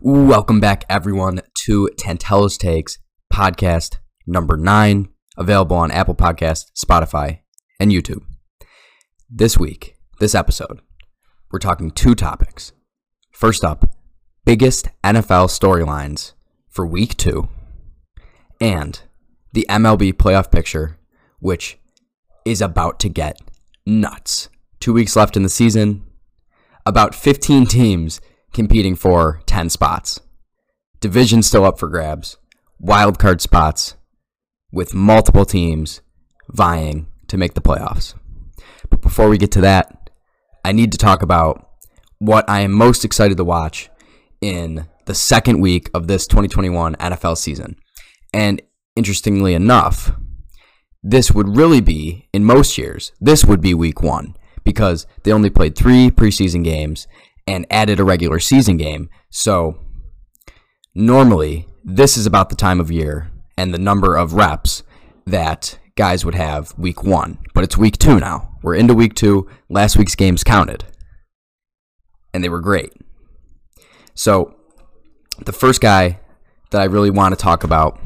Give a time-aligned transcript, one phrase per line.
[0.00, 2.98] Welcome back, everyone, to Tantella's Takes
[3.32, 3.96] podcast
[4.28, 7.40] number nine, available on Apple Podcast, Spotify,
[7.80, 8.22] and YouTube.
[9.28, 10.82] This week, this episode,
[11.50, 12.70] we're talking two topics.
[13.32, 13.92] First up,
[14.44, 16.34] biggest NFL storylines
[16.68, 17.48] for week two,
[18.60, 19.02] and
[19.52, 20.96] the MLB playoff picture,
[21.40, 21.76] which
[22.44, 23.40] is about to get
[23.84, 24.48] nuts.
[24.78, 26.06] Two weeks left in the season,
[26.86, 28.20] about 15 teams
[28.52, 30.20] competing for 10 spots.
[31.00, 32.36] Division still up for grabs,
[32.80, 33.94] wild card spots
[34.72, 36.00] with multiple teams
[36.48, 38.14] vying to make the playoffs.
[38.90, 40.10] But before we get to that,
[40.64, 41.68] I need to talk about
[42.18, 43.90] what I am most excited to watch
[44.40, 47.76] in the second week of this 2021 NFL season.
[48.32, 48.60] And
[48.96, 50.12] interestingly enough,
[51.02, 55.48] this would really be, in most years, this would be week one because they only
[55.48, 57.06] played three preseason games
[57.48, 59.08] and added a regular season game.
[59.30, 59.78] So
[60.94, 64.82] normally, this is about the time of year and the number of reps
[65.26, 67.38] that guys would have week one.
[67.54, 68.58] But it's week two now.
[68.62, 69.48] We're into week two.
[69.70, 70.84] Last week's games counted,
[72.34, 72.92] and they were great.
[74.14, 74.54] So,
[75.46, 76.20] the first guy
[76.70, 77.98] that I really want to talk about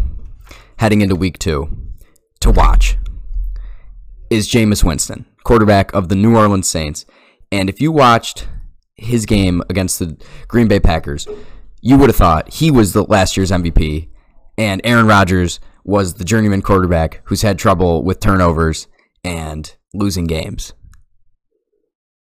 [0.77, 1.69] heading into week two
[2.41, 2.97] to watch
[4.31, 7.07] is Jameis Winston, quarterback of the New Orleans Saints.
[7.51, 8.47] And if you watched
[9.03, 10.17] his game against the
[10.49, 11.27] Green Bay Packers,
[11.81, 14.09] you would have thought he was the last year's MVP
[14.59, 18.87] and Aaron Rodgers was the journeyman quarterback who's had trouble with turnovers
[19.25, 20.73] and losing games.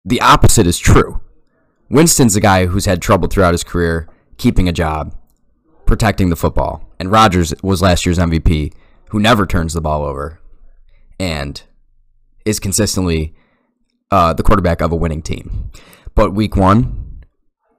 [0.03, 1.21] The opposite is true.
[1.89, 5.15] Winston's a guy who's had trouble throughout his career keeping a job,
[5.85, 8.73] protecting the football, and Rodgers was last year's MVP
[9.09, 10.39] who never turns the ball over
[11.19, 11.63] and
[12.45, 13.33] is consistently
[14.11, 15.71] uh, the quarterback of a winning team.
[16.17, 17.21] But week one,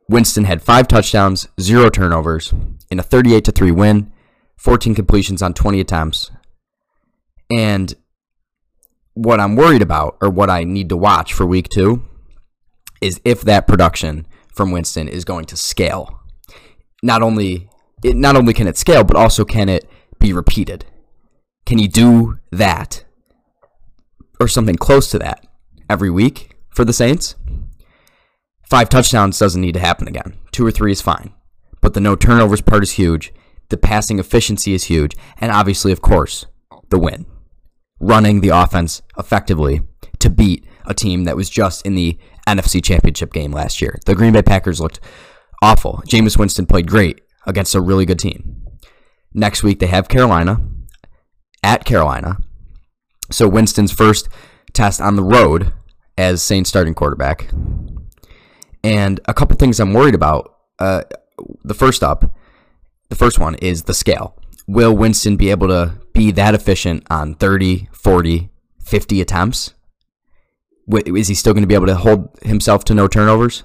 [0.08, 2.55] Winston had five touchdowns, zero turnovers,
[2.89, 4.12] in a 38 to 3 win,
[4.58, 6.30] 14 completions on 20 attempts.
[7.50, 7.92] And
[9.14, 12.05] what I'm worried about, or what I need to watch for week two,
[13.01, 14.24] is if that production
[14.55, 16.20] from Winston is going to scale.
[17.02, 17.68] Not only
[18.05, 20.85] it not only can it scale, but also can it be repeated.
[21.67, 23.05] Can he do that
[24.39, 25.45] or something close to that
[25.91, 27.35] every week for the Saints?
[28.68, 30.36] Five touchdowns doesn't need to happen again.
[30.52, 31.33] Two or three is fine.
[31.80, 33.33] But the no turnovers part is huge.
[33.70, 35.17] The passing efficiency is huge.
[35.39, 36.46] And obviously, of course,
[36.90, 37.27] the win.
[37.98, 39.80] Running the offense effectively
[40.18, 43.98] to beat a team that was just in the NFC Championship game last year.
[44.06, 45.00] The Green Bay Packers looked
[45.62, 46.02] awful.
[46.06, 48.67] Jameis Winston played great against a really good team.
[49.33, 50.61] Next week, they have Carolina
[51.62, 52.39] at Carolina.
[53.30, 54.29] So Winston's first
[54.73, 55.73] test on the road
[56.17, 57.50] as Saints starting quarterback.
[58.84, 60.55] And a couple things I'm worried about.
[60.78, 61.02] Uh,
[61.64, 62.33] the first up,
[63.08, 64.36] the first one is the scale.
[64.66, 68.50] Will Winston be able to be that efficient on 30, 40,
[68.80, 69.74] 50 attempts?
[71.06, 73.64] Is he still going to be able to hold himself to no turnovers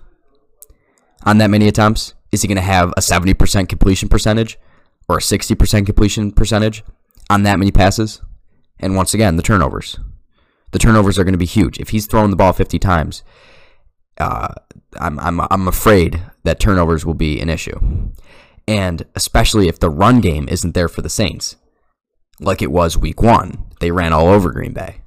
[1.23, 2.13] on that many attempts?
[2.31, 4.57] Is he going to have a 70% completion percentage
[5.07, 6.83] or a 60% completion percentage
[7.29, 8.21] on that many passes?
[8.79, 9.99] And once again, the turnovers.
[10.71, 11.79] The turnovers are going to be huge.
[11.79, 13.23] If he's throwing the ball 50 times,
[14.19, 14.53] uh,
[14.99, 18.11] I'm, I'm, I'm afraid that turnovers will be an issue.
[18.67, 21.57] And especially if the run game isn't there for the Saints,
[22.39, 25.01] like it was week one, they ran all over Green Bay.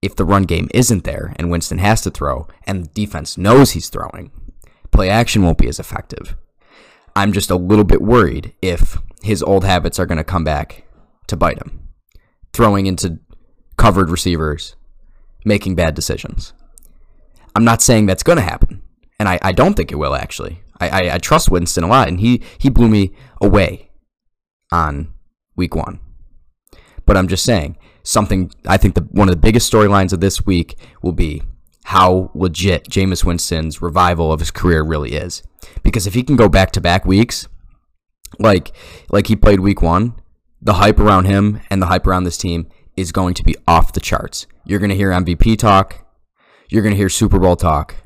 [0.00, 3.72] If the run game isn't there and Winston has to throw and the defense knows
[3.72, 4.30] he's throwing,
[4.90, 6.36] play action won't be as effective.
[7.16, 10.84] I'm just a little bit worried if his old habits are going to come back
[11.26, 11.88] to bite him.
[12.52, 13.18] Throwing into
[13.76, 14.76] covered receivers,
[15.44, 16.52] making bad decisions.
[17.58, 18.84] I'm not saying that's going to happen,
[19.18, 20.62] and I, I don't think it will actually.
[20.78, 23.10] I, I, I trust Winston a lot, and he, he blew me
[23.40, 23.90] away
[24.70, 25.12] on
[25.56, 25.98] week one.
[27.04, 30.46] But I'm just saying, something I think the one of the biggest storylines of this
[30.46, 31.42] week will be
[31.86, 35.42] how legit Jameis Winston's revival of his career really is.
[35.82, 37.48] Because if he can go back to back weeks,
[38.38, 38.70] like
[39.10, 40.14] like he played week one,
[40.62, 43.94] the hype around him and the hype around this team is going to be off
[43.94, 44.46] the charts.
[44.64, 46.04] You're going to hear MVP talk
[46.68, 47.96] you're going to hear Super Bowl talk.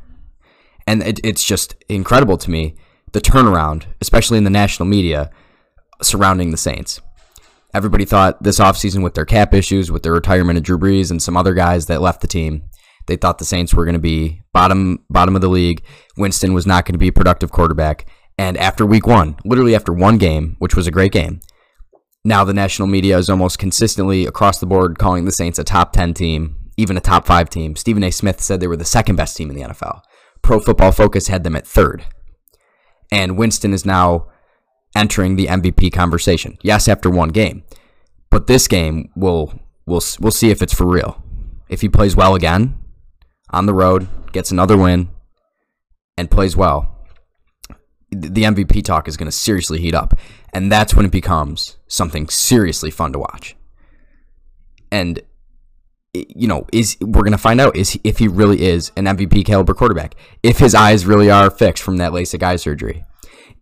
[0.87, 2.75] And it, it's just incredible to me
[3.13, 5.31] the turnaround, especially in the national media
[6.01, 7.01] surrounding the Saints.
[7.75, 11.23] Everybody thought this offseason with their cap issues, with the retirement of Drew Brees and
[11.23, 12.65] some other guys that left the team,
[13.07, 15.83] they thought the Saints were going to be bottom bottom of the league.
[16.17, 18.07] Winston was not going to be a productive quarterback.
[18.39, 21.41] And after week one, literally after one game, which was a great game,
[22.25, 25.93] now the national media is almost consistently across the board calling the Saints a top
[25.93, 27.77] 10 team even a top five team.
[27.77, 28.11] Stephen A.
[28.11, 30.01] Smith said they were the second best team in the NFL.
[30.43, 32.05] Pro Football Focus had them at third.
[33.11, 34.29] And Winston is now
[34.97, 36.59] entering the MVP conversation.
[36.63, 37.65] Yes, after one game.
[38.31, 41.23] But this game will we'll we'll see if it's for real.
[41.69, 42.79] If he plays well again
[43.51, 45.11] on the road, gets another win
[46.17, 47.07] and plays well,
[48.11, 50.15] the MVP talk is going to seriously heat up.
[50.53, 53.57] And that's when it becomes something seriously fun to watch.
[54.91, 55.21] And
[56.15, 59.45] you know, is we're to find out is he, if he really is an MVP
[59.45, 60.15] caliber quarterback.
[60.43, 63.05] If his eyes really are fixed from that LASIK eye surgery.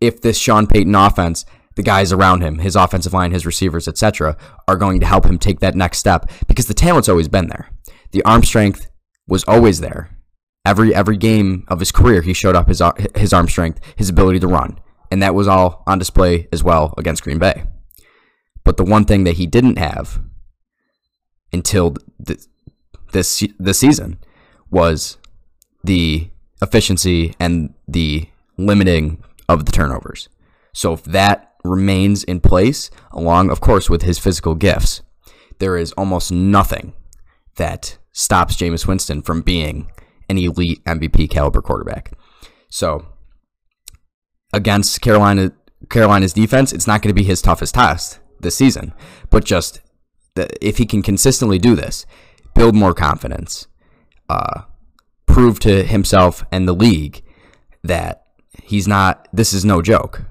[0.00, 1.44] If this Sean Payton offense,
[1.76, 4.36] the guys around him, his offensive line, his receivers, etc.,
[4.66, 7.70] are going to help him take that next step because the talent's always been there.
[8.10, 8.88] The arm strength
[9.28, 10.10] was always there.
[10.66, 12.82] Every every game of his career, he showed up his
[13.14, 14.78] his arm strength, his ability to run,
[15.10, 17.64] and that was all on display as well against Green Bay.
[18.64, 20.20] But the one thing that he didn't have
[21.52, 22.40] until th-
[23.12, 24.18] this this season
[24.70, 25.18] was
[25.82, 26.30] the
[26.62, 30.28] efficiency and the limiting of the turnovers.
[30.72, 35.02] So if that remains in place, along of course with his physical gifts,
[35.58, 36.92] there is almost nothing
[37.56, 39.90] that stops Jameis Winston from being
[40.28, 42.12] an elite MVP caliber quarterback.
[42.68, 43.06] So
[44.52, 45.52] against Carolina
[45.88, 48.92] Carolina's defense, it's not going to be his toughest test this season,
[49.30, 49.80] but just
[50.36, 52.06] if he can consistently do this,
[52.54, 53.66] build more confidence,
[54.28, 54.62] uh,
[55.26, 57.22] prove to himself and the league
[57.82, 58.24] that
[58.62, 59.28] he's not.
[59.32, 60.22] This is no joke.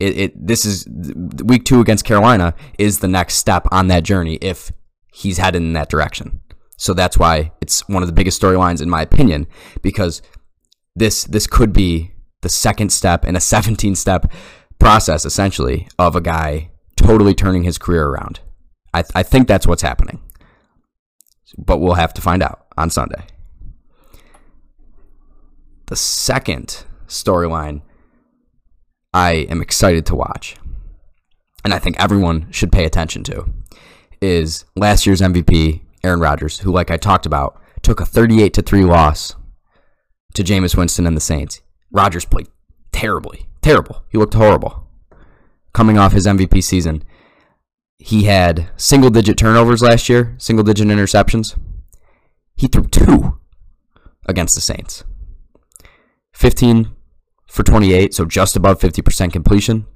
[0.00, 0.86] It, it this is
[1.44, 4.72] week two against Carolina is the next step on that journey if
[5.12, 6.40] he's headed in that direction.
[6.76, 9.46] So that's why it's one of the biggest storylines in my opinion
[9.82, 10.22] because
[10.96, 14.32] this this could be the second step in a 17 step
[14.78, 18.40] process essentially of a guy totally turning his career around.
[18.92, 20.20] I, I think that's what's happening.
[21.58, 23.24] But we'll have to find out on Sunday.
[25.86, 27.82] The second storyline
[29.12, 30.54] I am excited to watch,
[31.64, 33.52] and I think everyone should pay attention to,
[34.20, 38.62] is last year's MVP, Aaron Rodgers, who, like I talked about, took a 38 to
[38.62, 39.34] 3 loss
[40.34, 41.60] to Jameis Winston and the Saints.
[41.90, 42.46] Rodgers played
[42.92, 44.04] terribly, terrible.
[44.10, 44.86] He looked horrible
[45.72, 47.02] coming off his MVP season.
[48.02, 51.56] He had single digit turnovers last year, single digit interceptions.
[52.56, 53.38] He threw two
[54.26, 55.04] against the Saints.
[56.32, 56.92] 15
[57.46, 59.86] for 28, so just above 50% completion,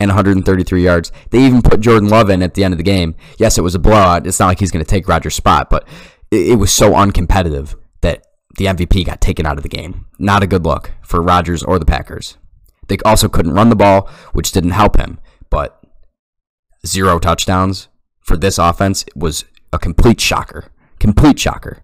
[0.00, 1.12] and 133 yards.
[1.30, 3.14] They even put Jordan Love in at the end of the game.
[3.38, 4.26] Yes, it was a blowout.
[4.26, 5.86] It's not like he's going to take Rodgers' spot, but
[6.30, 10.06] it was so uncompetitive that the MVP got taken out of the game.
[10.18, 12.38] Not a good look for Rodgers or the Packers.
[12.88, 15.82] They also couldn't run the ball, which didn't help him, but
[16.86, 17.88] zero touchdowns
[18.20, 20.66] for this offense was a complete shocker.
[20.98, 21.82] Complete shocker.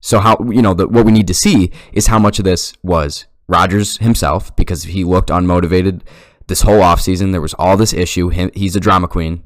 [0.00, 2.74] So how you know the, what we need to see is how much of this
[2.82, 6.02] was Rodgers himself because he looked unmotivated
[6.46, 7.32] this whole offseason.
[7.32, 8.28] There was all this issue.
[8.28, 9.42] he's a drama queen.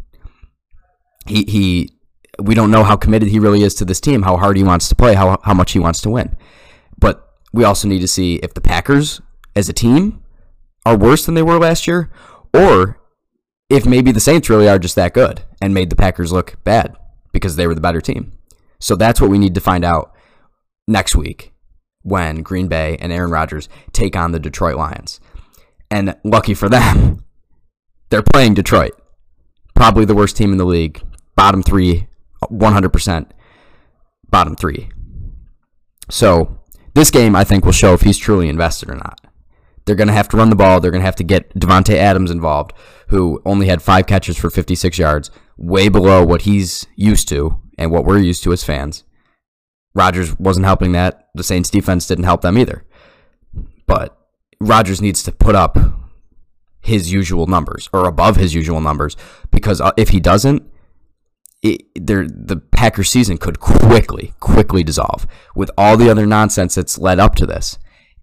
[1.26, 1.90] He he
[2.38, 4.88] we don't know how committed he really is to this team, how hard he wants
[4.88, 6.36] to play, how how much he wants to win.
[6.98, 9.20] But we also need to see if the Packers
[9.56, 10.22] as a team
[10.84, 12.10] are worse than they were last year
[12.54, 13.00] or
[13.70, 16.96] if maybe the Saints really are just that good and made the Packers look bad
[17.32, 18.32] because they were the better team.
[18.81, 20.12] So that's what we need to find out
[20.88, 21.52] next week
[22.02, 25.20] when Green Bay and Aaron Rodgers take on the Detroit Lions.
[25.90, 27.24] And lucky for them,
[28.10, 28.93] they're playing Detroit.
[29.74, 31.03] Probably the worst team in the league.
[31.36, 32.08] Bottom three,
[32.50, 33.31] 100%
[34.31, 34.91] bottom three.
[36.10, 36.60] So
[36.94, 39.19] this game, I think, will show if he's truly invested or not.
[39.91, 40.79] They're going to have to run the ball.
[40.79, 42.75] They're going to have to get Davante Adams involved,
[43.09, 47.91] who only had five catches for 56 yards, way below what he's used to and
[47.91, 49.03] what we're used to as fans.
[49.93, 51.27] Rodgers wasn't helping that.
[51.35, 52.85] The Saints defense didn't help them either.
[53.89, 54.17] But
[54.61, 55.77] Rodgers needs to put up
[56.81, 59.17] his usual numbers or above his usual numbers
[59.51, 60.63] because uh, if he doesn't,
[61.63, 67.19] it, the Packers season could quickly, quickly dissolve with all the other nonsense that's led
[67.19, 67.77] up to this.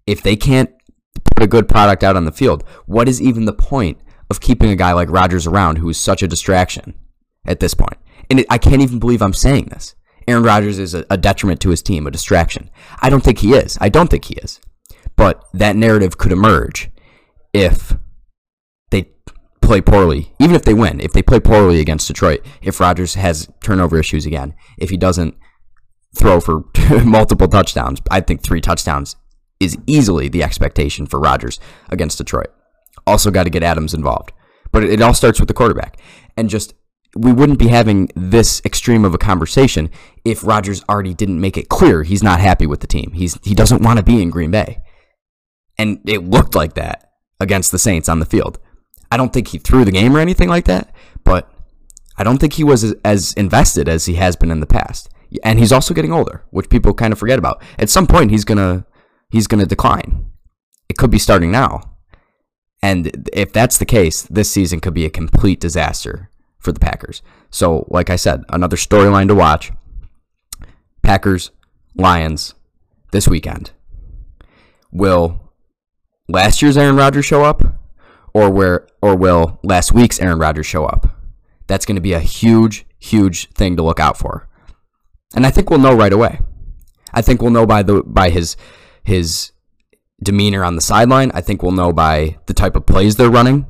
[0.06, 0.70] If they can't
[1.36, 4.70] put a good product out on the field, what is even the point of keeping
[4.70, 6.94] a guy like Rodgers around who is such a distraction
[7.46, 7.98] at this point?
[8.30, 9.94] And it, I can't even believe I'm saying this.
[10.26, 12.70] Aaron Rodgers is a, a detriment to his team, a distraction.
[13.00, 13.78] I don't think he is.
[13.80, 14.60] I don't think he is.
[15.16, 16.90] But that narrative could emerge
[17.54, 17.96] if
[18.90, 19.10] they
[19.62, 23.48] play poorly, even if they win, if they play poorly against Detroit, if Rodgers has
[23.60, 25.34] turnover issues again, if he doesn't
[26.14, 26.64] throw for
[27.04, 29.16] multiple touchdowns, I think three touchdowns
[29.60, 32.52] is easily the expectation for Rodgers against Detroit.
[33.06, 34.32] Also, got to get Adams involved.
[34.70, 35.98] But it all starts with the quarterback.
[36.36, 36.74] And just
[37.16, 39.90] we wouldn't be having this extreme of a conversation
[40.24, 43.12] if Rodgers already didn't make it clear he's not happy with the team.
[43.12, 44.82] He's he doesn't want to be in Green Bay.
[45.78, 48.58] And it looked like that against the Saints on the field.
[49.10, 50.92] I don't think he threw the game or anything like that,
[51.24, 51.50] but
[52.18, 55.08] I don't think he was as, invested as he has been in the past.
[55.44, 57.62] And he's also getting older, which people kind of forget about.
[57.78, 58.84] At some point, he's gonna
[59.30, 60.26] he's gonna decline.
[60.88, 61.96] It could be starting now,
[62.82, 67.22] and if that's the case, this season could be a complete disaster for the Packers.
[67.50, 69.72] So, like I said, another storyline to watch.
[71.02, 71.50] Packers,
[71.96, 72.54] Lions,
[73.12, 73.70] this weekend.
[74.92, 75.40] Will
[76.28, 77.62] last year's Aaron Rodgers show up,
[78.34, 81.16] or where, or will last week's Aaron Rodgers show up?
[81.66, 84.48] That's going to be a huge, huge thing to look out for,
[85.34, 86.40] and I think we'll know right away.
[87.12, 88.56] I think we'll know by the by his
[89.08, 89.52] his
[90.22, 91.30] demeanor on the sideline.
[91.34, 93.66] I think we'll know by the type of plays they're running,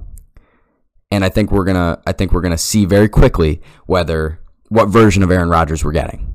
[1.11, 5.23] and I think we're gonna I think we're gonna see very quickly whether what version
[5.23, 6.35] of Aaron Rodgers we're getting.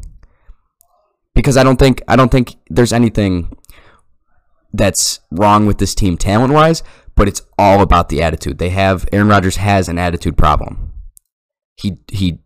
[1.36, 3.56] Because I don't think I don't think there's anything
[4.72, 6.82] that's wrong with this team talent wise,
[7.16, 8.58] but it's all about the attitude.
[8.58, 10.94] They have Aaron Rodgers has an attitude problem.
[11.76, 12.40] He he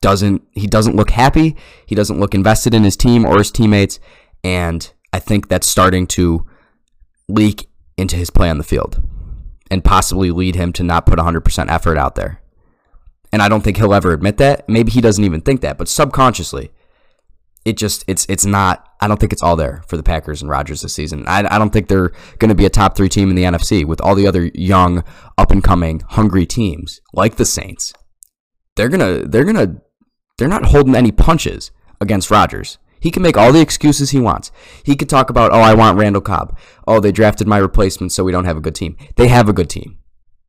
[0.00, 1.56] doesn't he doesn't look happy.
[1.84, 3.98] He doesn't look invested in his team or his teammates,
[4.42, 6.44] and I think that's starting to
[7.26, 9.00] leak into his play on the field
[9.70, 12.42] and possibly lead him to not put 100% effort out there.
[13.32, 14.68] And I don't think he'll ever admit that.
[14.68, 16.70] Maybe he doesn't even think that, but subconsciously,
[17.64, 18.86] it just it's it's not.
[19.00, 21.24] I don't think it's all there for the Packers and Rodgers this season.
[21.26, 23.84] I, I don't think they're going to be a top three team in the NFC
[23.86, 25.02] with all the other young,
[25.38, 27.94] up and coming, hungry teams like the Saints.
[28.76, 29.80] They're gonna they're gonna
[30.36, 31.70] they're not holding any punches
[32.02, 32.76] against Rodgers.
[33.00, 34.50] He can make all the excuses he wants.
[34.82, 36.58] He could talk about, oh, I want Randall Cobb.
[36.86, 38.96] Oh, they drafted my replacement, so we don't have a good team.
[39.16, 39.98] They have a good team.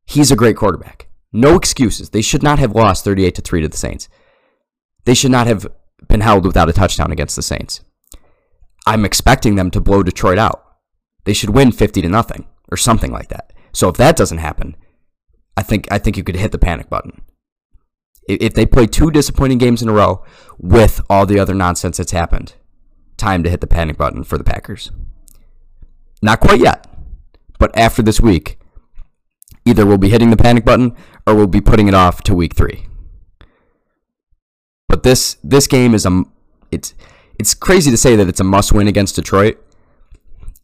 [0.06, 1.08] He's a great quarterback.
[1.32, 2.10] No excuses.
[2.10, 4.08] They should not have lost 38 to 3 to the Saints.
[5.04, 5.66] They should not have
[6.08, 7.82] been held without a touchdown against the Saints.
[8.86, 10.64] I'm expecting them to blow Detroit out.
[11.24, 13.52] They should win 50 to nothing or something like that.
[13.72, 14.76] So if that doesn't happen,
[15.56, 17.20] I think I think you could hit the panic button.
[18.28, 20.22] If they play two disappointing games in a row
[20.58, 22.54] with all the other nonsense that's happened,
[23.16, 24.90] time to hit the panic button for the Packers.
[26.22, 26.86] Not quite yet,
[27.58, 28.58] but after this week,
[29.64, 32.54] either we'll be hitting the panic button or we'll be putting it off to week
[32.54, 32.86] three.
[34.88, 36.24] But this this game is a
[36.70, 36.94] it's
[37.38, 39.62] it's crazy to say that it's a must win against Detroit.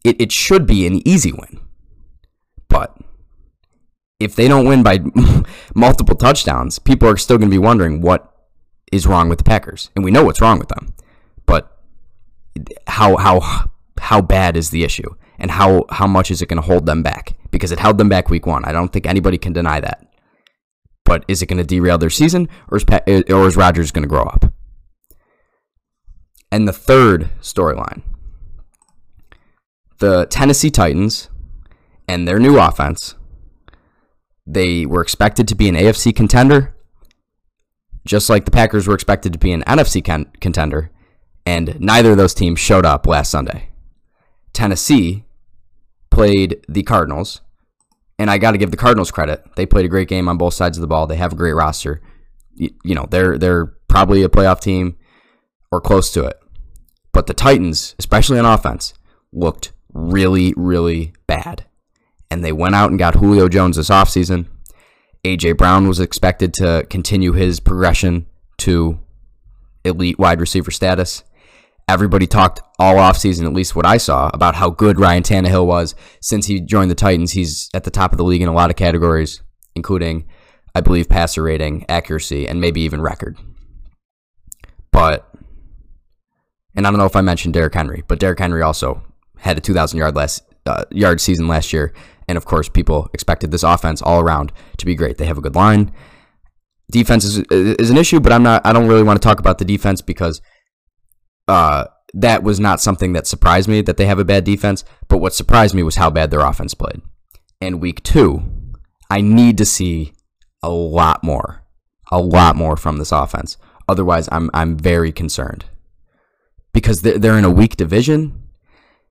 [0.03, 1.61] It it should be an easy win,
[2.67, 2.97] but
[4.19, 4.99] if they don't win by
[5.75, 8.31] multiple touchdowns, people are still going to be wondering what
[8.91, 10.93] is wrong with the Packers, and we know what's wrong with them.
[11.45, 11.71] But
[12.87, 13.69] how how
[13.99, 17.03] how bad is the issue, and how how much is it going to hold them
[17.03, 17.35] back?
[17.51, 18.63] Because it held them back week one.
[18.65, 20.05] I don't think anybody can deny that.
[21.03, 24.03] But is it going to derail their season, or is pa- or is Rodgers going
[24.03, 24.51] to grow up?
[26.51, 28.01] And the third storyline,
[29.99, 31.29] the Tennessee Titans
[32.07, 33.14] and their new offense
[34.45, 36.75] they were expected to be an AFC contender,
[38.05, 40.91] just like the Packers were expected to be an NFC con- contender,
[41.45, 43.69] and neither of those teams showed up last Sunday.
[44.53, 45.25] Tennessee
[46.11, 47.41] played the Cardinals,
[48.19, 49.43] and I got to give the Cardinals credit.
[49.55, 51.07] They played a great game on both sides of the ball.
[51.07, 52.01] They have a great roster.
[52.53, 54.97] You, you know, they're they're probably a playoff team
[55.71, 56.37] or close to it.
[57.11, 58.93] But the Titans, especially on offense,
[59.33, 61.65] looked really, really bad
[62.29, 64.47] and they went out and got Julio Jones this offseason.
[65.23, 65.53] A.J.
[65.53, 68.27] Brown was expected to continue his progression
[68.57, 68.99] to
[69.83, 71.23] elite wide receiver status.
[71.87, 75.93] Everybody talked all offseason, at least what I saw, about how good Ryan Tannehill was
[76.19, 77.31] since he joined the Titans.
[77.31, 79.41] He's at the top of the league in a lot of categories,
[79.75, 80.27] including,
[80.73, 83.37] I believe, passer rating, accuracy, and maybe even record.
[84.91, 85.29] But,
[86.75, 89.03] and I don't know if I mentioned Derrick Henry, but Derrick Henry also
[89.37, 91.93] had a 2,000 yard last uh, yard season last year
[92.27, 95.17] and of course, people expected this offense all around to be great.
[95.17, 95.91] They have a good line.
[96.91, 98.65] Defense is is an issue, but I'm not.
[98.65, 100.41] I don't really want to talk about the defense because
[101.47, 104.83] uh, that was not something that surprised me that they have a bad defense.
[105.07, 107.01] But what surprised me was how bad their offense played.
[107.61, 108.43] And week two,
[109.09, 110.13] I need to see
[110.61, 111.63] a lot more,
[112.11, 113.57] a lot more from this offense.
[113.87, 115.65] Otherwise, I'm I'm very concerned
[116.73, 118.44] because they're, they're in a weak division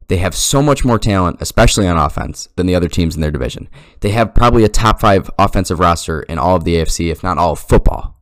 [0.08, 3.30] they have so much more talent, especially on offense, than the other teams in their
[3.30, 3.68] division.
[4.00, 7.38] They have probably a top five offensive roster in all of the AFC, if not
[7.38, 8.20] all of football.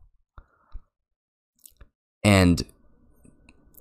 [2.23, 2.63] And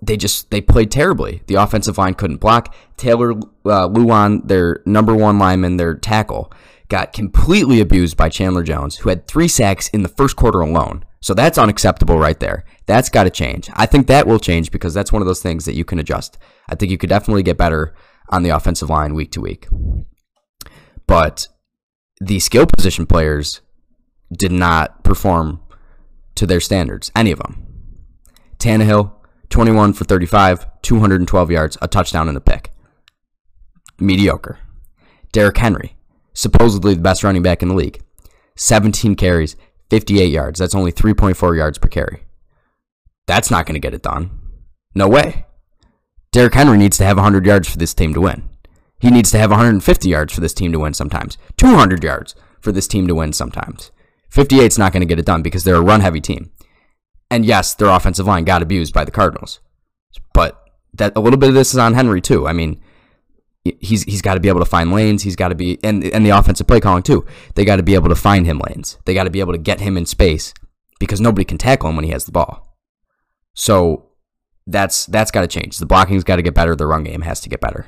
[0.02, 1.42] they just they played terribly.
[1.47, 2.75] The offensive line couldn't block.
[2.97, 6.52] Taylor uh, Lewan, their number one lineman, their tackle,
[6.88, 11.04] got completely abused by Chandler Jones, who had three sacks in the first quarter alone.
[11.21, 12.64] So that's unacceptable right there.
[12.87, 13.71] That's got to change.
[13.75, 16.37] I think that will change because that's one of those things that you can adjust.
[16.69, 17.95] I think you could definitely get better
[18.28, 19.69] on the offensive line week to week.
[21.07, 21.49] But
[22.21, 23.61] the skill position players
[24.37, 25.61] did not perform
[26.37, 27.66] to their standards, any of them.
[28.59, 29.12] Tannehill,
[29.50, 32.73] 21 for 35, 212 yards, a touchdown and a pick.
[33.99, 34.59] Mediocre.
[35.33, 35.97] Derrick Henry,
[36.33, 38.02] supposedly the best running back in the league,
[38.57, 39.57] 17 carries,
[39.90, 40.59] 58 yards.
[40.59, 42.25] That's only 3.4 yards per carry.
[43.26, 44.31] That's not going to get it done.
[44.95, 45.47] No way.
[46.32, 48.48] Derrick Henry needs to have 100 yards for this team to win.
[48.98, 51.36] He needs to have 150 yards for this team to win sometimes.
[51.58, 53.90] 200 yards for this team to win sometimes.
[54.30, 56.50] 58 is not going to get it done because they're a run heavy team.
[57.30, 59.60] And yes, their offensive line got abused by the Cardinals.
[60.32, 60.62] But
[60.94, 62.46] that a little bit of this is on Henry too.
[62.48, 62.80] I mean,
[63.64, 65.22] he's he's got to be able to find lanes.
[65.22, 67.26] He's got to be and and the offensive play calling too.
[67.54, 68.98] They got to be able to find him lanes.
[69.04, 70.54] They got to be able to get him in space
[70.98, 72.76] because nobody can tackle him when he has the ball.
[73.54, 74.12] So
[74.66, 75.78] that's that's got to change.
[75.78, 76.76] The blocking's got to get better.
[76.76, 77.87] The run game has to get better.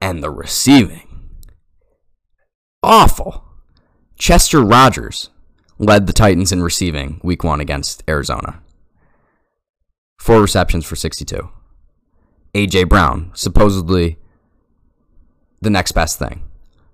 [0.00, 1.30] And the receiving,
[2.82, 3.44] awful.
[4.18, 5.30] Chester Rogers
[5.78, 8.60] led the Titans in receiving week one against Arizona.
[10.18, 11.48] Four receptions for 62.
[12.54, 12.84] A.J.
[12.84, 14.18] Brown, supposedly
[15.62, 16.42] the next best thing.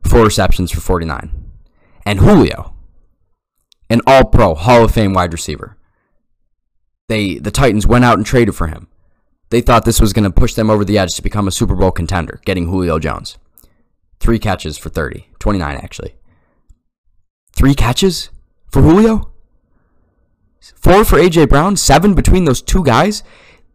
[0.05, 1.51] Four receptions for 49.
[2.05, 2.75] And Julio,
[3.91, 5.77] an all pro Hall of Fame wide receiver.
[7.09, 8.89] They the Titans went out and traded for him.
[9.51, 11.77] They thought this was going to push them over the edge to become a Super
[11.77, 13.39] Bowl contender, getting Julio Jones.
[14.19, 16.17] Three catches for 30, 29 actually.
[17.53, 18.31] Three catches
[18.71, 19.31] for Julio?
[20.75, 23.23] Four for AJ Brown, seven between those two guys.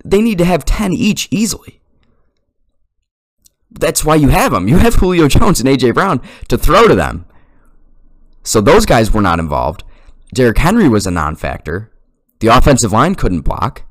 [0.03, 1.81] They need to have 10 each easily
[3.71, 4.67] that's why you have them.
[4.67, 7.25] You have Julio Jones and AJ Brown to throw to them.
[8.43, 9.83] So those guys were not involved.
[10.33, 11.90] Derrick Henry was a non-factor.
[12.41, 13.83] The offensive line couldn't block.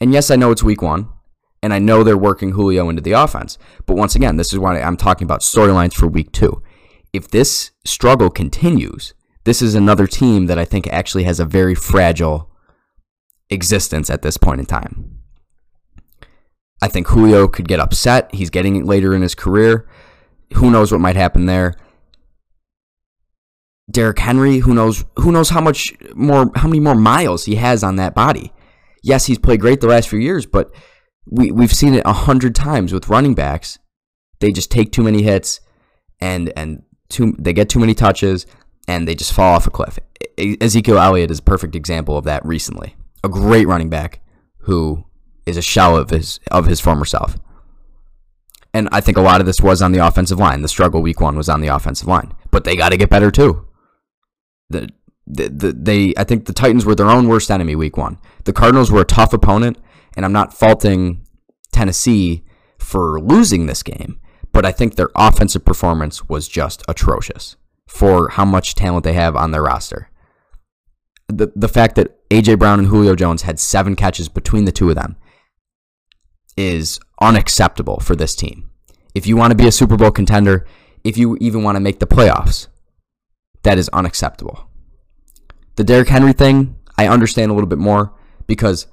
[0.00, 1.08] And yes, I know it's week one,
[1.62, 3.58] and I know they're working Julio into the offense.
[3.86, 6.62] But once again, this is why I'm talking about storylines for week two.
[7.12, 11.74] If this struggle continues, this is another team that I think actually has a very
[11.76, 12.50] fragile
[13.50, 15.20] existence at this point in time.
[16.82, 18.34] I think Julio could get upset.
[18.34, 19.88] He's getting it later in his career.
[20.54, 21.74] Who knows what might happen there?
[23.90, 27.82] Derrick Henry, who knows who knows how much more how many more miles he has
[27.82, 28.52] on that body.
[29.02, 30.70] Yes, he's played great the last few years, but
[31.26, 33.78] we we've seen it a hundred times with running backs.
[34.40, 35.60] They just take too many hits
[36.20, 38.46] and and too they get too many touches
[38.86, 39.98] and they just fall off a cliff.
[40.38, 42.96] Ezekiel Elliott is a perfect example of that recently.
[43.24, 44.20] A great running back
[44.58, 45.04] who
[45.46, 47.38] is a shell of his of his former self.
[48.72, 50.62] And I think a lot of this was on the offensive line.
[50.62, 53.30] The struggle week one was on the offensive line, but they got to get better
[53.30, 53.66] too.
[54.70, 54.88] The,
[55.26, 58.18] the, the, they, I think the Titans were their own worst enemy week one.
[58.44, 59.78] The Cardinals were a tough opponent,
[60.16, 61.26] and I'm not faulting
[61.72, 62.44] Tennessee
[62.78, 64.20] for losing this game,
[64.52, 67.56] but I think their offensive performance was just atrocious
[67.86, 70.10] for how much talent they have on their roster.
[71.28, 72.56] The, the fact that A.J.
[72.56, 75.16] Brown and Julio Jones had seven catches between the two of them
[76.56, 78.70] is unacceptable for this team.
[79.14, 80.66] If you want to be a Super Bowl contender,
[81.04, 82.68] if you even want to make the playoffs,
[83.62, 84.68] that is unacceptable.
[85.76, 88.12] The Derrick Henry thing, I understand a little bit more
[88.46, 88.86] because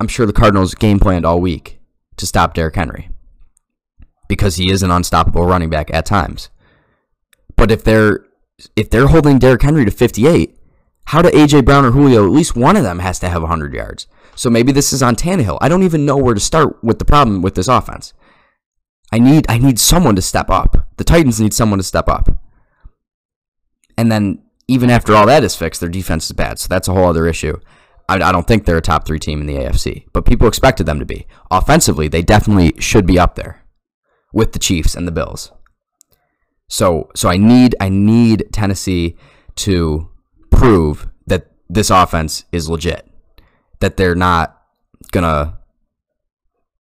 [0.00, 1.80] I'm sure the Cardinals game planned all week
[2.16, 3.10] to stop Derrick Henry
[4.28, 6.50] because he is an unstoppable running back at times.
[7.56, 8.24] But if they're
[8.76, 10.56] if they're holding Derrick Henry to 58,
[11.06, 13.72] how do AJ Brown or Julio, at least one of them has to have 100
[13.72, 14.06] yards?
[14.34, 15.58] So maybe this is on Tannehill.
[15.60, 18.12] I don't even know where to start with the problem with this offense.
[19.10, 20.88] I need I need someone to step up.
[20.96, 22.28] The Titans need someone to step up.
[23.98, 26.60] And then even after all that is fixed, their defense is bad.
[26.60, 27.58] So that's a whole other issue.
[28.08, 30.86] I, I don't think they're a top three team in the AFC, but people expected
[30.86, 31.26] them to be.
[31.50, 33.64] Offensively, they definitely should be up there
[34.32, 35.50] with the Chiefs and the Bills.
[36.68, 39.16] So so I need I need Tennessee
[39.56, 40.10] to
[40.50, 43.10] prove that this offense is legit
[43.80, 44.60] that they're not
[45.10, 45.58] gonna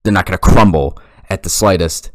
[0.02, 0.98] they're not gonna crumble
[1.30, 2.10] at the slightest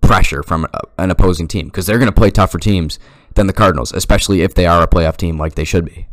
[0.00, 0.66] pressure from
[0.98, 2.98] an opposing team because they're gonna play tougher teams
[3.40, 6.06] than the Cardinals, especially if they are a playoff team like they should be.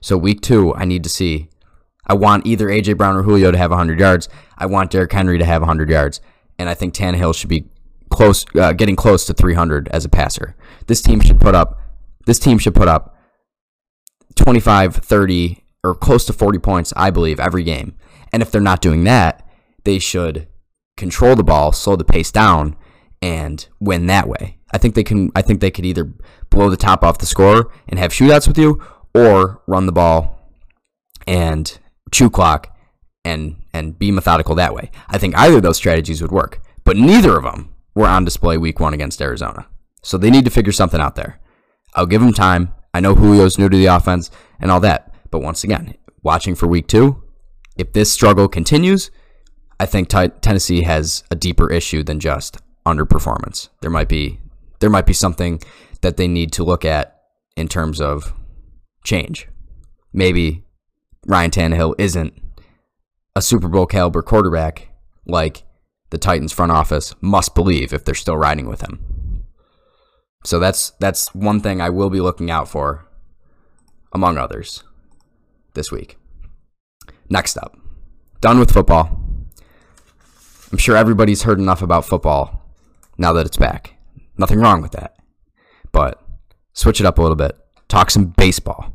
[0.00, 1.48] So week two, I need to see.
[2.06, 4.28] I want either AJ Brown or Julio to have 100 yards.
[4.58, 6.20] I want Derrick Henry to have 100 yards,
[6.58, 7.70] and I think Tannehill should be
[8.10, 10.56] close, uh, getting close to 300 as a passer.
[10.88, 11.80] This team should put up.
[12.26, 13.16] This team should put up
[14.34, 17.94] 25, 30, or close to 40 points, I believe, every game.
[18.32, 19.48] And if they're not doing that,
[19.84, 20.48] they should
[20.96, 22.76] control the ball, slow the pace down,
[23.22, 24.58] and win that way.
[24.74, 25.30] I think they can.
[25.36, 26.12] I think they could either
[26.50, 28.82] blow the top off the score and have shootouts with you,
[29.14, 30.50] or run the ball
[31.28, 31.78] and
[32.10, 32.76] chew clock
[33.24, 34.90] and and be methodical that way.
[35.08, 38.58] I think either of those strategies would work, but neither of them were on display
[38.58, 39.66] week one against Arizona.
[40.02, 41.38] So they need to figure something out there.
[41.94, 42.74] I'll give them time.
[42.92, 44.28] I know Julio's new to the offense
[44.60, 45.14] and all that.
[45.30, 47.22] But once again, watching for week two,
[47.76, 49.12] if this struggle continues,
[49.78, 53.68] I think t- Tennessee has a deeper issue than just underperformance.
[53.80, 54.40] There might be
[54.80, 55.60] there might be something
[56.00, 57.20] that they need to look at
[57.56, 58.32] in terms of
[59.04, 59.48] change.
[60.12, 60.64] Maybe
[61.26, 62.34] Ryan Tannehill isn't
[63.36, 64.88] a Super Bowl caliber quarterback
[65.26, 65.64] like
[66.10, 69.44] the Titans front office must believe if they're still riding with him.
[70.44, 73.06] So that's that's one thing I will be looking out for
[74.12, 74.84] among others
[75.72, 76.16] this week.
[77.30, 77.76] Next up,
[78.40, 79.20] done with football.
[80.70, 82.62] I'm sure everybody's heard enough about football
[83.16, 83.93] now that it's back.
[84.36, 85.16] Nothing wrong with that.
[85.92, 86.22] But
[86.72, 87.56] switch it up a little bit.
[87.88, 88.92] Talk some baseball.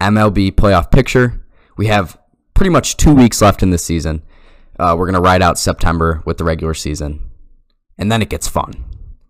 [0.00, 1.44] MLB playoff picture.
[1.76, 2.18] We have
[2.54, 4.22] pretty much two weeks left in this season.
[4.78, 7.30] Uh, we're going to ride out September with the regular season.
[7.98, 8.72] And then it gets fun.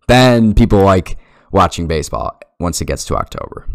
[0.09, 1.19] Then people like
[1.53, 3.69] watching baseball once it gets to October.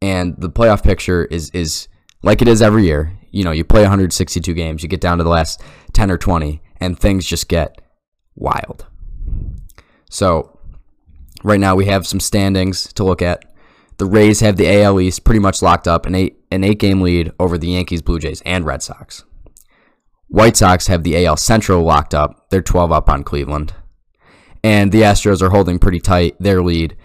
[0.00, 1.88] And the playoff picture is is
[2.22, 3.16] like it is every year.
[3.30, 6.60] You know, you play 162 games, you get down to the last 10 or 20,
[6.80, 7.80] and things just get
[8.34, 8.86] wild.
[10.10, 10.58] So,
[11.42, 13.44] right now we have some standings to look at.
[13.96, 17.00] The Rays have the AL East pretty much locked up, an eight an eight game
[17.00, 19.24] lead over the Yankees, Blue Jays, and Red Sox.
[20.26, 22.50] White Sox have the AL Central locked up.
[22.50, 23.72] They're 12 up on Cleveland.
[24.62, 26.96] And the Astros are holding pretty tight their lead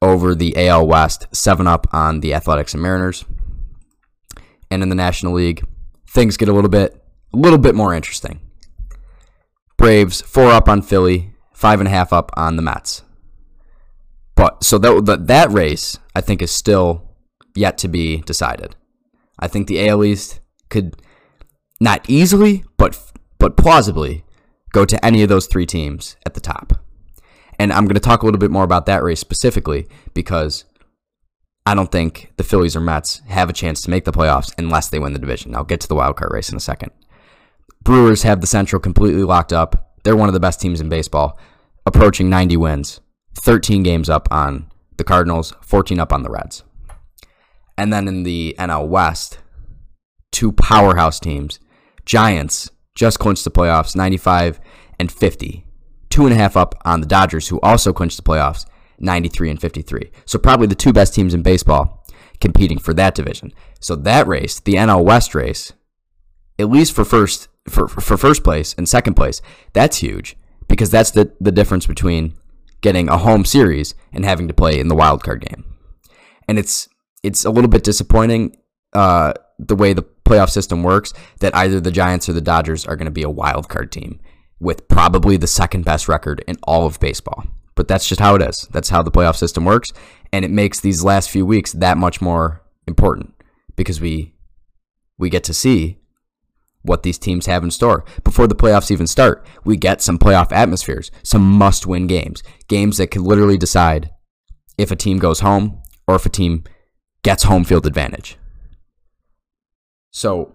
[0.00, 3.24] over the AL West, 7 up on the Athletics and Mariners.
[4.70, 5.64] And in the National League,
[6.08, 7.02] things get a little bit
[7.34, 8.40] a little bit more interesting.
[9.76, 11.31] Braves, 4 up on Philly,
[11.62, 13.02] 5.5 up on the Mets.
[14.34, 17.08] But so that that race, I think, is still
[17.54, 18.74] yet to be decided.
[19.38, 20.96] I think the AL East could
[21.80, 22.98] not easily, but
[23.38, 24.24] but plausibly
[24.72, 26.72] go to any of those three teams at the top.
[27.58, 30.64] And I'm going to talk a little bit more about that race specifically because
[31.66, 34.88] I don't think the Phillies or Mets have a chance to make the playoffs unless
[34.88, 35.54] they win the division.
[35.54, 36.90] I'll get to the wild card race in a second.
[37.84, 39.92] Brewers have the Central completely locked up.
[40.02, 41.38] They're one of the best teams in baseball,
[41.86, 43.00] approaching 90 wins,
[43.34, 46.64] 13 games up on the Cardinals, 14 up on the Reds.
[47.76, 49.38] And then in the NL West,
[50.30, 51.58] two powerhouse teams.
[52.04, 54.60] Giants just clinched the playoffs, 95
[54.98, 55.64] and 50.
[56.10, 58.66] Two and a half up on the Dodgers, who also clinched the playoffs,
[58.98, 60.10] 93 and 53.
[60.24, 62.04] So probably the two best teams in baseball
[62.40, 63.52] competing for that division.
[63.80, 65.72] So that race, the NL West race,
[66.58, 69.40] at least for first for, for first place and second place,
[69.72, 70.36] that's huge
[70.72, 72.32] because that's the, the difference between
[72.80, 75.66] getting a home series and having to play in the wild card game.
[76.48, 76.88] And it's
[77.22, 78.56] it's a little bit disappointing
[78.94, 82.96] uh, the way the playoff system works that either the Giants or the Dodgers are
[82.96, 84.18] going to be a wild card team
[84.60, 87.44] with probably the second best record in all of baseball.
[87.74, 88.66] But that's just how it is.
[88.72, 89.92] That's how the playoff system works,
[90.32, 93.34] and it makes these last few weeks that much more important
[93.76, 94.32] because we
[95.18, 95.98] we get to see
[96.82, 99.46] what these teams have in store before the playoffs even start.
[99.64, 104.10] We get some playoff atmospheres, some must-win games, games that can literally decide
[104.78, 106.64] if a team goes home or if a team
[107.22, 108.36] gets home field advantage.
[110.10, 110.54] So,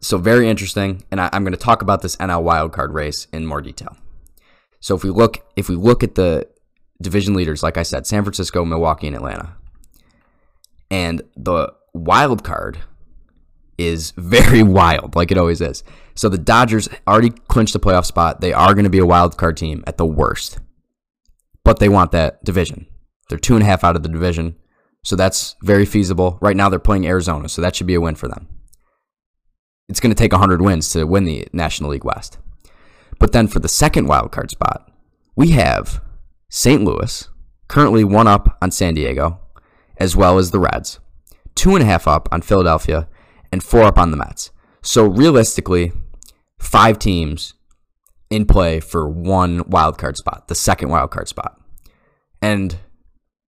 [0.00, 3.46] so very interesting, and I, am going to talk about this NL wildcard race in
[3.46, 3.96] more detail.
[4.80, 6.48] So if we look, if we look at the
[7.02, 9.56] division leaders, like I said, San Francisco, Milwaukee, and Atlanta,
[10.90, 12.78] and the wild card
[13.80, 15.82] is very wild, like it always is.
[16.14, 18.40] So the Dodgers already clinched the playoff spot.
[18.40, 20.58] They are going to be a wild card team at the worst,
[21.64, 22.86] but they want that division.
[23.28, 24.56] They're two and a half out of the division.
[25.02, 26.38] So that's very feasible.
[26.42, 28.48] Right now they're playing Arizona, so that should be a win for them.
[29.88, 32.38] It's going to take 100 wins to win the National League West.
[33.18, 34.90] But then for the second wild card spot,
[35.36, 36.02] we have
[36.48, 36.82] St.
[36.82, 37.28] Louis,
[37.68, 39.40] currently one up on San Diego,
[39.96, 41.00] as well as the Reds,
[41.54, 43.08] two and a half up on Philadelphia,
[43.52, 44.50] and four up on the Mets.
[44.82, 45.92] So realistically,
[46.58, 47.54] five teams
[48.30, 51.60] in play for one wild card spot, the second wild card spot.
[52.40, 52.78] And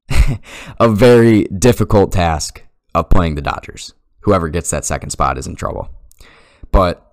[0.80, 2.62] a very difficult task
[2.94, 3.94] of playing the Dodgers.
[4.20, 5.88] Whoever gets that second spot is in trouble.
[6.70, 7.06] But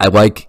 [0.00, 0.48] I like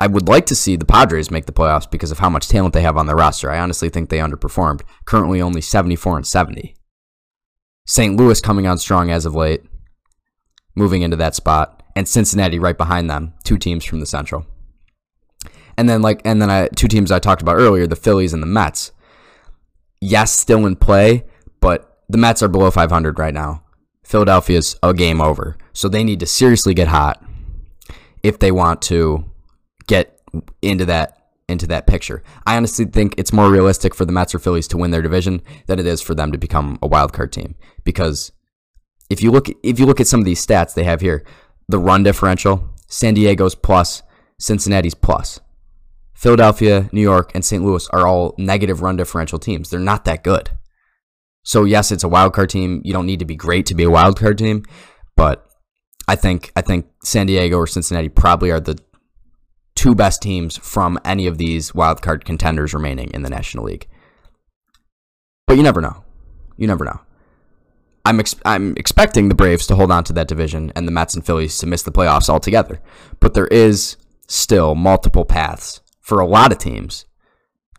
[0.00, 2.74] I would like to see the Padres make the playoffs because of how much talent
[2.74, 3.50] they have on their roster.
[3.50, 4.82] I honestly think they underperformed.
[5.04, 6.74] Currently only 74 and 70.
[7.86, 8.16] St.
[8.16, 9.62] Louis coming on strong as of late,
[10.74, 14.46] moving into that spot, and Cincinnati right behind them, two teams from the Central.
[15.76, 18.42] And then like and then I, two teams I talked about earlier, the Phillies and
[18.42, 18.92] the Mets
[20.02, 21.24] yes, still in play,
[21.60, 23.62] but the Mets are below 500 right now.
[24.02, 25.56] Philadelphia's a game over.
[25.72, 27.24] So they need to seriously get hot
[28.22, 29.24] if they want to
[29.86, 30.20] get
[30.60, 32.22] into that into that picture.
[32.46, 35.42] I honestly think it's more realistic for the Mets or Phillies to win their division
[35.66, 37.54] than it is for them to become a wild card team.
[37.84, 38.32] Because
[39.12, 41.24] if you look if you look at some of these stats they have here,
[41.68, 44.02] the run differential, San Diego's plus,
[44.38, 45.40] Cincinnati's plus.
[46.14, 47.62] Philadelphia, New York, and St.
[47.62, 49.68] Louis are all negative run differential teams.
[49.68, 50.50] They're not that good.
[51.42, 52.80] So yes, it's a wild card team.
[52.84, 54.64] You don't need to be great to be a wild card team,
[55.16, 55.46] but
[56.08, 58.78] I think I think San Diego or Cincinnati probably are the
[59.74, 63.88] two best teams from any of these wild card contenders remaining in the National League.
[65.46, 66.04] But you never know.
[66.56, 67.00] You never know.
[68.04, 71.14] I'm ex- I'm expecting the Braves to hold on to that division and the Mets
[71.14, 72.80] and Phillies to miss the playoffs altogether.
[73.20, 77.04] But there is still multiple paths for a lot of teams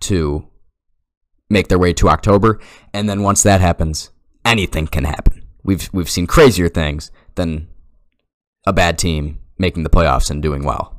[0.01, 0.47] to
[1.49, 2.59] make their way to October,
[2.93, 4.11] and then once that happens,
[4.45, 5.43] anything can happen.
[5.63, 7.67] We've we've seen crazier things than
[8.65, 10.97] a bad team making the playoffs and doing well.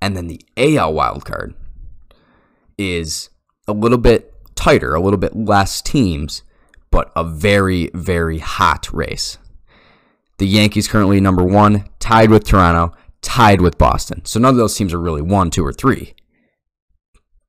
[0.00, 1.54] And then the AL wildcard
[2.76, 3.30] is
[3.66, 6.42] a little bit tighter, a little bit less teams,
[6.96, 9.36] but a very, very hot race.
[10.38, 14.24] The Yankees currently number one, tied with Toronto, tied with Boston.
[14.24, 16.14] So none of those teams are really one, two, or three.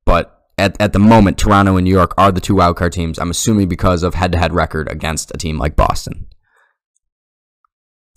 [0.06, 3.18] But at, at the moment, Toronto and New York are the two wildcard teams.
[3.18, 6.28] I'm assuming because of head to head record against a team like Boston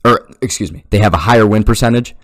[0.05, 2.15] or excuse me, they have a higher win percentage.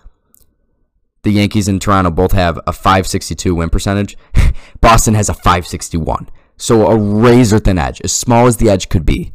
[1.22, 4.16] The Yankees and Toronto both have a 562 win percentage.
[4.80, 6.28] Boston has a 561.
[6.56, 9.32] So a razor thin edge, as small as the edge could be,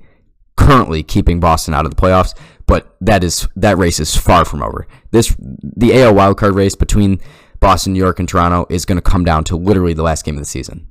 [0.58, 2.36] currently keeping Boston out of the playoffs,
[2.68, 4.88] but that is that race is far from over.
[5.12, 7.20] This the AL wildcard race between
[7.60, 10.36] Boston, New York, and Toronto is going to come down to literally the last game
[10.36, 10.88] of the season.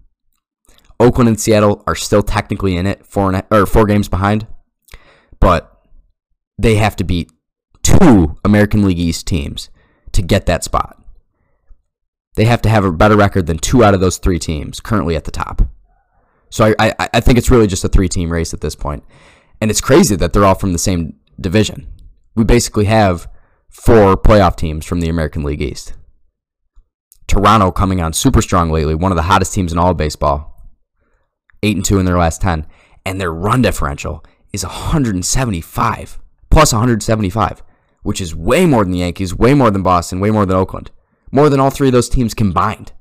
[1.00, 4.46] Oakland and Seattle are still technically in it, four and, or four games behind,
[5.40, 5.82] but
[6.58, 7.32] they have to beat
[7.82, 9.70] two American League East teams
[10.12, 11.02] to get that spot.
[12.36, 15.16] They have to have a better record than two out of those three teams currently
[15.16, 15.62] at the top.
[16.50, 19.04] So I, I, I think it's really just a three team race at this point.
[19.60, 21.86] And it's crazy that they're all from the same division.
[22.34, 23.28] We basically have
[23.68, 25.94] four playoff teams from the American League East.
[27.26, 30.48] Toronto coming on super strong lately, one of the hottest teams in all of baseball.
[31.62, 32.66] 8 and 2 in their last 10,
[33.04, 36.18] and their run differential is 175
[36.50, 37.62] plus 175
[38.02, 40.90] which is way more than the Yankees, way more than Boston, way more than Oakland,
[41.30, 42.92] more than all three of those teams combined.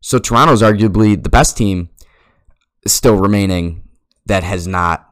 [0.00, 1.90] So Toronto's arguably the best team
[2.86, 3.88] still remaining
[4.26, 5.06] that has not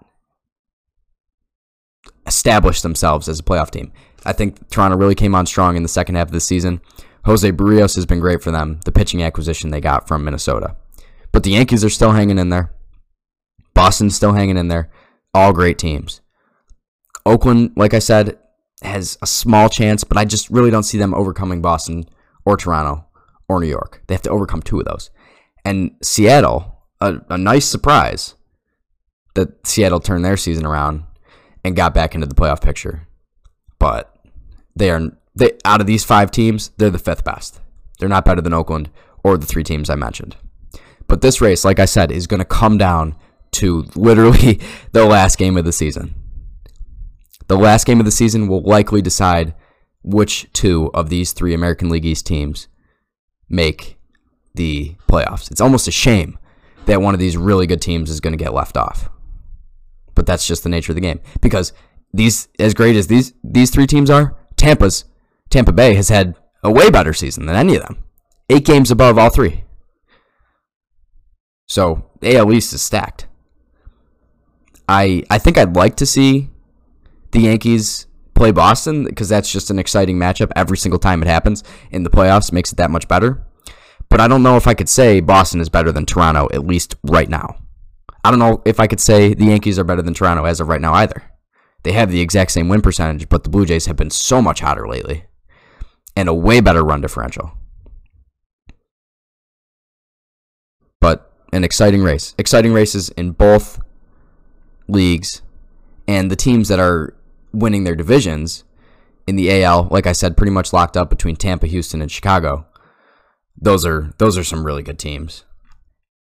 [2.27, 3.93] established themselves as a playoff team.
[4.25, 6.81] I think Toronto really came on strong in the second half of the season.
[7.25, 10.77] Jose Berrios has been great for them, the pitching acquisition they got from Minnesota.
[11.33, 12.73] But the Yankees are still hanging in there.
[13.75, 14.91] Boston's still hanging in there.
[15.35, 16.21] All great teams.
[17.27, 18.39] Oakland, like I said,
[18.83, 22.09] has a small chance, but I just really don't see them overcoming Boston
[22.45, 23.07] or Toronto
[23.49, 24.03] or New York.
[24.07, 25.11] They have to overcome two of those.
[25.65, 28.35] And Seattle, a, a nice surprise
[29.35, 31.05] that Seattle turned their season around
[31.65, 33.07] and got back into the playoff picture.
[33.79, 34.15] But
[34.75, 37.61] they are they out of these five teams, they're the fifth best.
[37.99, 38.91] They're not better than Oakland
[39.23, 40.37] or the three teams I mentioned.
[41.07, 43.17] But this race, like I said, is going to come down
[43.53, 44.61] to literally
[44.93, 46.15] the last game of the season.
[47.47, 49.55] The last game of the season will likely decide
[50.03, 52.69] which two of these three American League East teams
[53.49, 53.99] make
[54.55, 55.51] the playoffs.
[55.51, 56.39] It's almost a shame
[56.89, 59.11] that one of these really good teams is going to get left off.
[60.15, 61.73] But that's just the nature of the game because
[62.13, 65.05] these as great as these these three teams are, Tampa's
[65.51, 68.03] Tampa Bay has had a way better season than any of them.
[68.51, 69.65] 8 games above all three.
[71.67, 73.27] So, AL East is stacked.
[74.89, 76.49] I I think I'd like to see
[77.33, 81.63] the Yankees play Boston because that's just an exciting matchup every single time it happens
[81.91, 82.51] in the playoffs.
[82.51, 83.45] Makes it that much better.
[84.11, 86.97] But I don't know if I could say Boston is better than Toronto, at least
[87.03, 87.57] right now.
[88.25, 90.69] I don't know if I could say the Yankees are better than Toronto as of
[90.69, 91.23] right now either.
[91.83, 94.61] They have the exact same win percentage, but the Blue Jays have been so much
[94.61, 95.25] hotter lately
[96.17, 97.53] and a way better run differential.
[101.01, 102.35] But an exciting race.
[102.37, 103.81] Exciting races in both
[104.89, 105.43] leagues.
[106.09, 107.15] And the teams that are
[107.53, 108.65] winning their divisions
[109.27, 112.67] in the AL, like I said, pretty much locked up between Tampa, Houston, and Chicago.
[113.61, 115.45] Those are those are some really good teams.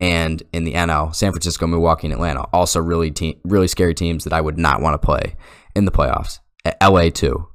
[0.00, 4.24] And in the NL, San Francisco, Milwaukee, and Atlanta, also really te- really scary teams
[4.24, 5.36] that I would not want to play
[5.74, 6.40] in the playoffs.
[6.82, 7.48] LA too.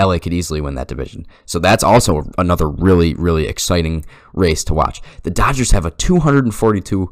[0.00, 1.26] LA could easily win that division.
[1.44, 5.02] So that's also another really, really exciting race to watch.
[5.22, 7.10] The Dodgers have a 242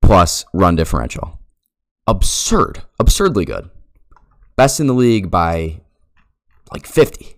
[0.00, 1.40] plus run differential.
[2.06, 2.82] Absurd.
[2.98, 3.70] Absurdly good
[4.56, 5.80] best in the league by
[6.72, 7.36] like 50.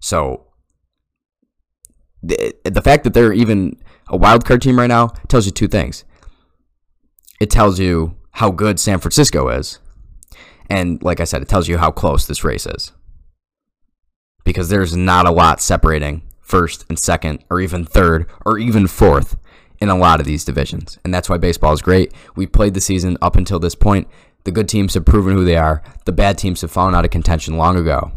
[0.00, 0.43] So
[2.26, 3.76] the, the fact that they're even
[4.08, 6.04] a wild card team right now tells you two things.
[7.40, 9.78] It tells you how good San Francisco is,
[10.70, 12.92] and like I said, it tells you how close this race is.
[14.44, 19.36] Because there's not a lot separating first and second, or even third, or even fourth
[19.80, 20.98] in a lot of these divisions.
[21.04, 22.12] And that's why baseball is great.
[22.36, 24.08] We played the season up until this point.
[24.44, 25.82] The good teams have proven who they are.
[26.04, 28.12] The bad teams have fallen out of contention long ago.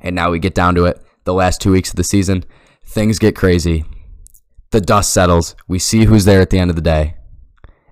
[0.00, 1.02] And now we get down to it.
[1.24, 2.44] The last two weeks of the season,
[2.90, 3.84] things get crazy.
[4.70, 5.54] The dust settles.
[5.68, 7.14] We see who's there at the end of the day.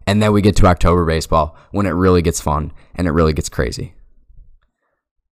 [0.07, 3.33] And then we get to October baseball when it really gets fun and it really
[3.33, 3.95] gets crazy.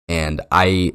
[0.08, 0.92] And I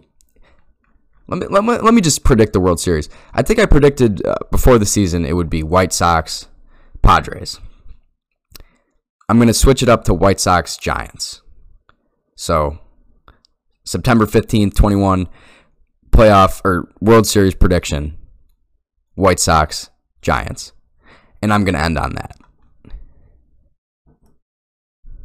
[1.28, 3.10] let me, let me, let me just predict the World Series.
[3.34, 6.48] I think I predicted uh, before the season it would be White Sox,
[7.02, 7.60] Padres.
[9.30, 11.42] I'm going to switch it up to White Sox, Giants.
[12.36, 12.80] So,
[13.86, 15.30] September 15th, 21,
[16.12, 18.18] playoff or World Series prediction
[19.16, 19.90] White Sox,
[20.22, 20.74] Giants.
[21.42, 22.41] And I'm going to end on that.